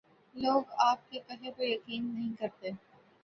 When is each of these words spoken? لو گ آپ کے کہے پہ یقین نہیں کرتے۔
لو 0.35 0.53
گ 0.59 0.69
آپ 0.81 1.09
کے 1.11 1.19
کہے 1.27 1.51
پہ 1.51 1.63
یقین 1.63 2.03
نہیں 2.13 2.35
کرتے۔ 2.39 2.69